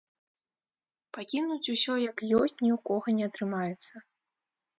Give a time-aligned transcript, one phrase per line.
[1.17, 3.93] Пакінуць усё як ёсць ні ў кога не атрымаецца.